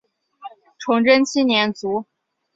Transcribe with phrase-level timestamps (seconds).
[0.79, 2.07] 崇祯七年卒。